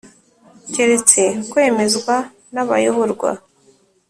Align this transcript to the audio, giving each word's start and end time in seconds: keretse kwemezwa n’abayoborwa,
keretse 0.73 1.23
kwemezwa 1.51 2.15
n’abayoborwa, 2.53 3.31